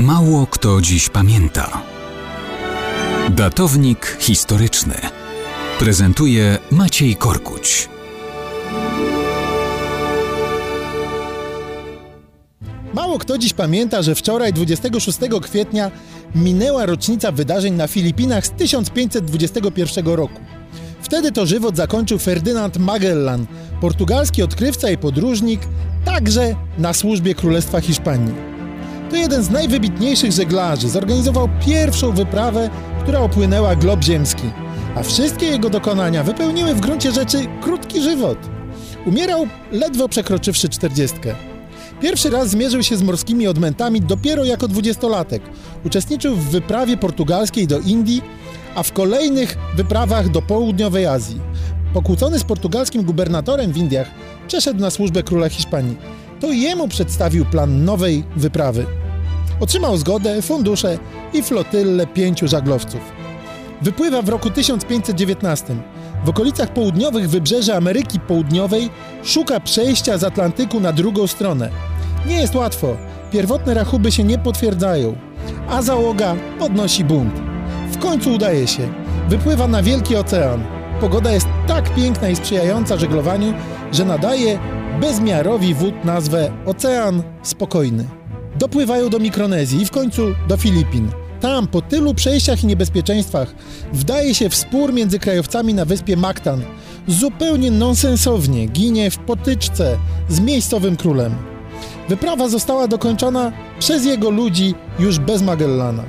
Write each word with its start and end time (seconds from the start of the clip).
Mało 0.00 0.46
kto 0.46 0.80
dziś 0.80 1.08
pamięta. 1.08 1.82
Datownik 3.30 4.16
historyczny 4.20 4.94
prezentuje 5.78 6.58
Maciej 6.70 7.16
Korkuć. 7.16 7.88
Mało 12.94 13.18
kto 13.18 13.38
dziś 13.38 13.52
pamięta, 13.52 14.02
że 14.02 14.14
wczoraj, 14.14 14.52
26 14.52 15.18
kwietnia, 15.42 15.90
minęła 16.34 16.86
rocznica 16.86 17.32
wydarzeń 17.32 17.74
na 17.74 17.86
Filipinach 17.86 18.46
z 18.46 18.50
1521 18.50 20.06
roku. 20.06 20.40
Wtedy 21.02 21.32
to 21.32 21.46
żywot 21.46 21.76
zakończył 21.76 22.18
Ferdynand 22.18 22.78
Magellan, 22.78 23.46
portugalski 23.80 24.42
odkrywca 24.42 24.90
i 24.90 24.98
podróżnik, 24.98 25.60
także 26.04 26.54
na 26.78 26.92
służbie 26.92 27.34
Królestwa 27.34 27.80
Hiszpanii. 27.80 28.49
To 29.10 29.16
jeden 29.16 29.42
z 29.42 29.50
najwybitniejszych 29.50 30.32
żeglarzy, 30.32 30.88
zorganizował 30.88 31.48
pierwszą 31.66 32.12
wyprawę, 32.12 32.70
która 33.02 33.20
opłynęła 33.20 33.76
glob 33.76 34.04
ziemski, 34.04 34.50
a 34.96 35.02
wszystkie 35.02 35.46
jego 35.46 35.70
dokonania 35.70 36.22
wypełniły 36.22 36.74
w 36.74 36.80
gruncie 36.80 37.12
rzeczy 37.12 37.46
krótki 37.62 38.02
żywot. 38.02 38.38
Umierał 39.06 39.46
ledwo 39.72 40.08
przekroczywszy 40.08 40.68
czterdziestkę. 40.68 41.34
Pierwszy 42.00 42.30
raz 42.30 42.50
zmierzył 42.50 42.82
się 42.82 42.96
z 42.96 43.02
morskimi 43.02 43.46
odmętami 43.46 44.00
dopiero 44.00 44.44
jako 44.44 44.68
dwudziestolatek. 44.68 45.42
Uczestniczył 45.84 46.36
w 46.36 46.50
wyprawie 46.50 46.96
portugalskiej 46.96 47.66
do 47.66 47.78
Indii, 47.78 48.22
a 48.74 48.82
w 48.82 48.92
kolejnych 48.92 49.56
wyprawach 49.76 50.28
do 50.28 50.42
południowej 50.42 51.06
Azji. 51.06 51.40
Pokłócony 51.94 52.38
z 52.38 52.44
portugalskim 52.44 53.02
gubernatorem 53.02 53.72
w 53.72 53.76
Indiach, 53.76 54.10
przeszedł 54.48 54.80
na 54.80 54.90
służbę 54.90 55.22
króla 55.22 55.48
Hiszpanii. 55.48 55.96
To 56.40 56.52
jemu 56.52 56.88
przedstawił 56.88 57.44
plan 57.44 57.84
nowej 57.84 58.24
wyprawy. 58.36 58.99
Otrzymał 59.60 59.96
zgodę, 59.96 60.42
fundusze 60.42 60.98
i 61.32 61.42
flotylę 61.42 62.06
pięciu 62.06 62.48
żaglowców. 62.48 63.00
Wypływa 63.82 64.22
w 64.22 64.28
roku 64.28 64.50
1519. 64.50 65.76
W 66.24 66.28
okolicach 66.28 66.72
południowych 66.72 67.30
wybrzeży 67.30 67.74
Ameryki 67.74 68.20
Południowej 68.20 68.90
szuka 69.24 69.60
przejścia 69.60 70.18
z 70.18 70.24
Atlantyku 70.24 70.80
na 70.80 70.92
drugą 70.92 71.26
stronę. 71.26 71.70
Nie 72.26 72.36
jest 72.36 72.54
łatwo, 72.54 72.96
pierwotne 73.32 73.74
rachuby 73.74 74.12
się 74.12 74.24
nie 74.24 74.38
potwierdzają, 74.38 75.16
a 75.68 75.82
załoga 75.82 76.36
podnosi 76.58 77.04
bunt. 77.04 77.34
W 77.92 77.98
końcu 77.98 78.32
udaje 78.32 78.66
się. 78.66 78.88
Wypływa 79.28 79.68
na 79.68 79.82
Wielki 79.82 80.16
Ocean. 80.16 80.64
Pogoda 81.00 81.30
jest 81.32 81.48
tak 81.66 81.94
piękna 81.94 82.28
i 82.28 82.36
sprzyjająca 82.36 82.96
żeglowaniu, 82.96 83.54
że 83.92 84.04
nadaje 84.04 84.58
bezmiarowi 85.00 85.74
wód 85.74 86.04
nazwę 86.04 86.50
Ocean 86.66 87.22
Spokojny. 87.42 88.19
Dopływają 88.60 89.08
do 89.08 89.18
Mikronezji 89.18 89.82
i 89.82 89.86
w 89.86 89.90
końcu 89.90 90.22
do 90.48 90.56
Filipin. 90.56 91.08
Tam, 91.40 91.66
po 91.66 91.82
tylu 91.82 92.14
przejściach 92.14 92.64
i 92.64 92.66
niebezpieczeństwach, 92.66 93.54
wdaje 93.92 94.34
się 94.34 94.48
w 94.48 94.54
spór 94.54 94.92
między 94.92 95.18
krajowcami 95.18 95.74
na 95.74 95.84
wyspie 95.84 96.16
Mactan. 96.16 96.62
Zupełnie 97.08 97.70
nonsensownie 97.70 98.66
ginie 98.66 99.10
w 99.10 99.18
potyczce 99.18 99.96
z 100.28 100.40
miejscowym 100.40 100.96
królem. 100.96 101.34
Wyprawa 102.08 102.48
została 102.48 102.88
dokończona 102.88 103.52
przez 103.78 104.04
jego 104.04 104.30
ludzi 104.30 104.74
już 104.98 105.18
bez 105.18 105.42
Magellana. 105.42 106.04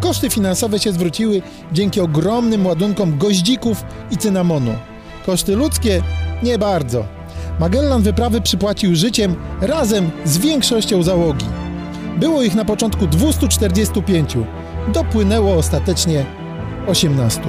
Koszty 0.00 0.30
finansowe 0.30 0.78
się 0.78 0.92
zwróciły 0.92 1.42
dzięki 1.72 2.00
ogromnym 2.00 2.66
ładunkom 2.66 3.18
goździków 3.18 3.84
i 4.10 4.16
cynamonu. 4.16 4.74
Koszty 5.26 5.56
ludzkie 5.56 6.02
nie 6.42 6.58
bardzo. 6.58 7.04
Magellan 7.60 8.02
wyprawy 8.02 8.40
przypłacił 8.40 8.96
życiem 8.96 9.34
razem 9.60 10.10
z 10.24 10.38
większością 10.38 11.02
załogi. 11.02 11.63
Było 12.16 12.42
ich 12.42 12.54
na 12.54 12.64
początku 12.64 13.06
245, 13.06 14.36
dopłynęło 14.92 15.54
ostatecznie 15.54 16.24
18. 16.86 17.40